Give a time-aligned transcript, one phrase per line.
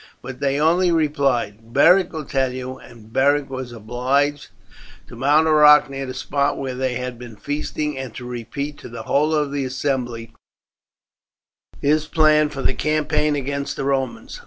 [0.23, 4.47] But they only replied, "Beric will tell you," and Beric was obliged
[5.07, 8.79] to mount a rock near the spot where they had been feasting, and to repeat
[8.79, 10.33] to the whole of the assembly
[11.83, 14.39] his plan for the campaign against the Romans.